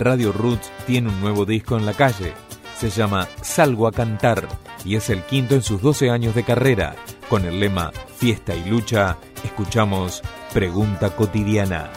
Radio 0.00 0.32
Roots 0.32 0.72
tiene 0.86 1.10
un 1.10 1.20
nuevo 1.20 1.44
disco 1.44 1.76
en 1.76 1.84
la 1.84 1.92
calle. 1.92 2.32
Se 2.74 2.88
llama 2.88 3.28
Salgo 3.42 3.86
a 3.86 3.92
Cantar 3.92 4.48
y 4.82 4.96
es 4.96 5.10
el 5.10 5.22
quinto 5.22 5.54
en 5.54 5.62
sus 5.62 5.82
12 5.82 6.08
años 6.08 6.34
de 6.34 6.42
carrera. 6.42 6.96
Con 7.28 7.44
el 7.44 7.60
lema 7.60 7.92
Fiesta 8.16 8.54
y 8.54 8.64
Lucha, 8.64 9.18
escuchamos 9.44 10.22
Pregunta 10.54 11.14
Cotidiana. 11.14 11.90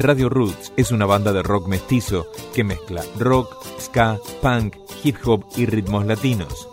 Radio 0.00 0.30
Roots 0.30 0.72
es 0.78 0.92
una 0.92 1.04
banda 1.04 1.30
de 1.30 1.42
rock 1.42 1.66
mestizo 1.66 2.26
que 2.54 2.64
mezcla 2.64 3.04
rock, 3.18 3.54
ska, 3.78 4.18
punk, 4.40 4.76
hip 5.04 5.16
hop 5.26 5.44
y 5.56 5.66
ritmos 5.66 6.06
latinos. 6.06 6.70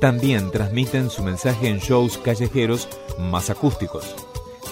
También 0.00 0.50
transmiten 0.50 1.10
su 1.10 1.22
mensaje 1.22 1.68
en 1.68 1.80
shows 1.80 2.16
callejeros 2.16 2.88
más 3.18 3.50
acústicos. 3.50 4.14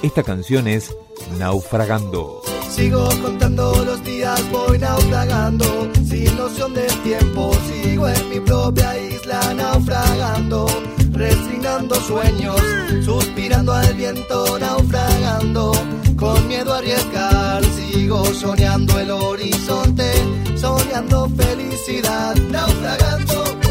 Esta 0.03 0.23
canción 0.23 0.69
es 0.69 0.97
Naufragando. 1.39 2.41
Sigo 2.71 3.11
contando 3.21 3.85
los 3.85 4.03
días, 4.03 4.43
voy 4.51 4.79
naufragando, 4.79 5.91
sin 6.03 6.35
noción 6.35 6.73
del 6.73 7.03
tiempo, 7.03 7.53
sigo 7.67 8.09
en 8.09 8.31
mi 8.31 8.41
propia 8.41 8.99
isla 8.99 9.53
naufragando, 9.53 10.67
resignando 11.13 11.95
sueños, 11.97 12.59
suspirando 13.05 13.75
al 13.75 13.93
viento, 13.93 14.59
naufragando, 14.59 15.73
con 16.17 16.49
miedo 16.49 16.73
a 16.73 16.79
arriesgar 16.79 17.38
Soñando 18.09 18.99
el 18.99 19.11
horizonte, 19.11 20.11
soñando 20.57 21.29
felicidad, 21.37 22.35
naufragando 22.51 23.68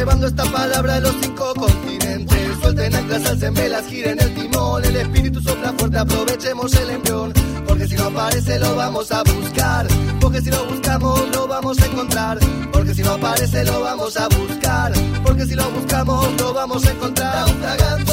llevando 0.00 0.26
esta 0.26 0.44
palabra 0.44 0.94
a 0.94 1.00
los 1.00 1.14
cinco 1.20 1.52
continentes. 1.54 2.38
Suelten 2.62 2.94
anclas, 2.94 3.26
alcen 3.26 3.52
velas, 3.52 3.86
giren 3.86 4.18
el 4.18 4.34
timón. 4.34 4.82
El 4.82 4.96
espíritu 4.96 5.40
sopla 5.42 5.74
fuerte, 5.74 5.98
aprovechemos 5.98 6.74
el 6.74 6.90
embrión. 6.90 7.32
Porque 7.66 7.86
si 7.86 7.96
no 7.96 8.04
aparece, 8.04 8.58
lo 8.58 8.74
vamos 8.76 9.12
a 9.12 9.22
buscar. 9.22 9.86
Porque 10.20 10.40
si 10.40 10.50
lo 10.50 10.64
buscamos, 10.64 11.20
lo 11.34 11.46
vamos 11.46 11.78
a 11.80 11.86
encontrar. 11.86 12.38
Porque 12.72 12.94
si 12.94 13.02
no 13.02 13.12
aparece, 13.12 13.64
lo 13.64 13.80
vamos 13.80 14.16
a 14.16 14.28
buscar. 14.28 14.92
Porque 15.22 15.44
si 15.44 15.54
lo 15.54 15.70
buscamos, 15.70 16.28
lo 16.40 16.54
vamos 16.54 16.86
a 16.86 16.90
encontrar. 16.90 18.09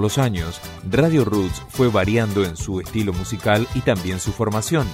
Los 0.00 0.16
años, 0.16 0.62
Radio 0.90 1.26
Roots 1.26 1.62
fue 1.68 1.88
variando 1.88 2.42
en 2.42 2.56
su 2.56 2.80
estilo 2.80 3.12
musical 3.12 3.68
y 3.74 3.80
también 3.80 4.18
su 4.18 4.32
formación. 4.32 4.86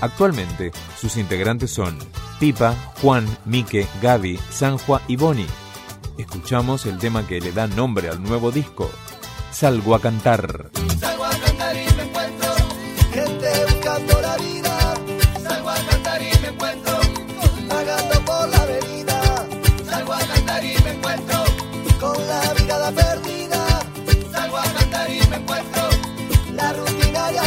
Actualmente, 0.00 0.72
sus 0.98 1.18
integrantes 1.18 1.70
son 1.70 1.98
Pipa, 2.40 2.74
Juan, 3.02 3.26
Mike, 3.44 3.86
Gaby, 4.00 4.40
Sanjua 4.50 5.02
y 5.08 5.16
Boni. 5.16 5.46
Escuchamos 6.16 6.86
el 6.86 6.96
tema 6.96 7.26
que 7.26 7.38
le 7.38 7.52
da 7.52 7.66
nombre 7.66 8.08
al 8.08 8.22
nuevo 8.22 8.50
disco, 8.50 8.90
Salgo 9.50 9.94
a 9.94 10.00
cantar. 10.00 10.70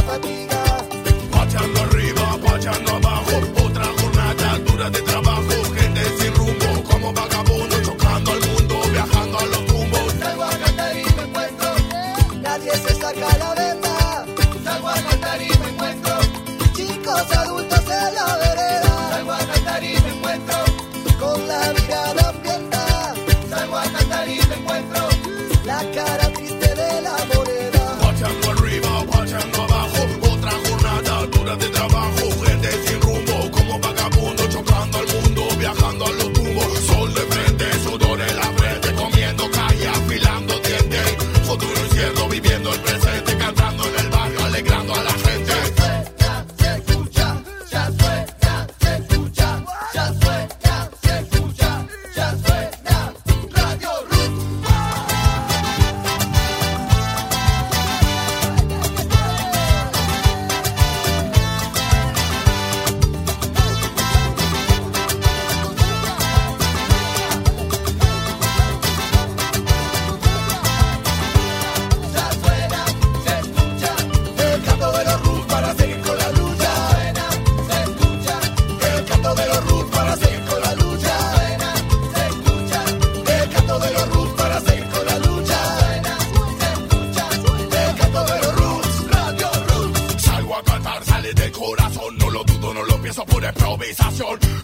fatiga. 0.10 0.60
Pateando 1.32 1.80
arriba, 1.82 2.40
pateando 2.44 2.99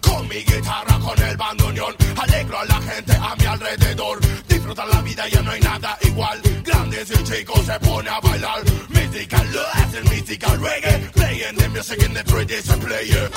Con 0.01 0.27
mi 0.27 0.35
guitarra, 0.35 0.99
con 0.99 1.21
el 1.21 1.37
bandoneón, 1.37 1.95
alegro 2.17 2.59
a 2.59 2.65
la 2.65 2.81
gente 2.81 3.13
a 3.13 3.35
mi 3.35 3.45
alrededor. 3.45 4.19
Disfrutar 4.47 4.87
la 4.87 5.01
vida, 5.01 5.27
ya 5.29 5.41
no 5.41 5.51
hay 5.51 5.61
nada 5.61 5.97
igual. 6.01 6.41
Grandes 6.63 7.09
y 7.11 7.23
chicos 7.23 7.65
se 7.65 7.79
ponen 7.79 8.13
a 8.13 8.19
bailar. 8.19 8.63
Mystical 8.89 9.53
lo 9.53 9.61
mystical 10.09 10.59
reggae. 10.59 11.11
Playing 11.13 11.55
the 11.57 11.69
music 11.69 12.03
in 12.03 12.13
the 12.13 12.23
3 12.23 12.45
days 12.45 12.67
player. 12.67 13.29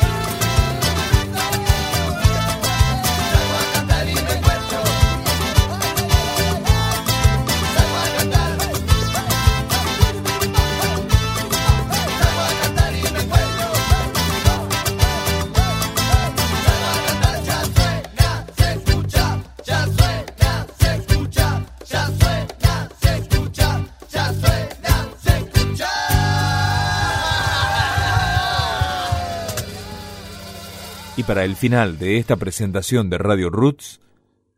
para 31.28 31.44
el 31.44 31.56
final 31.56 31.98
de 31.98 32.16
esta 32.16 32.36
presentación 32.36 33.10
de 33.10 33.18
Radio 33.18 33.50
Roots, 33.50 34.00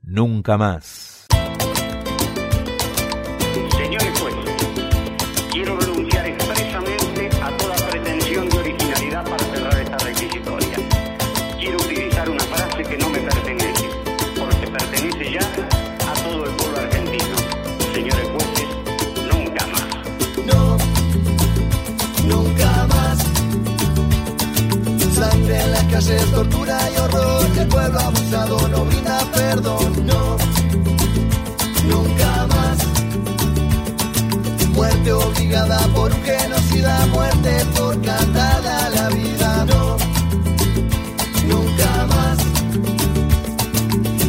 Nunca 0.02 0.56
más. 0.56 1.19
prácticas 25.90 26.08
es 26.08 26.30
tortura 26.32 26.78
y 26.90 26.98
horror. 26.98 27.46
El 27.58 27.68
pueblo 27.68 28.00
abusado 28.00 28.68
no 28.68 28.84
brinda 28.84 29.18
perdón, 29.32 30.06
no, 30.06 30.36
nunca 31.88 32.46
más. 32.46 32.78
Muerte 34.74 35.12
obligada 35.12 35.78
por 35.94 36.12
un 36.12 36.22
genocida, 36.22 37.06
muerte 37.06 37.64
por 37.76 38.00
cantada 38.02 38.90
la 38.90 39.08
vida, 39.10 39.66
no, 39.66 39.96
nunca 41.48 42.06
más. 42.06 42.38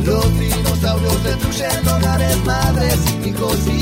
Los 0.06 0.40
dinosaurios 0.40 1.24
destruyen 1.24 1.88
hogares, 1.88 2.38
madres 2.46 3.00
y 3.24 3.30
hijos 3.30 3.60
y 3.68 3.81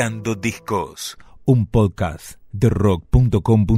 Picando 0.00 0.34
Discos, 0.34 1.18
un 1.44 1.66
podcast 1.66 2.38
de 2.52 2.70
rock.com.ar. 2.70 3.70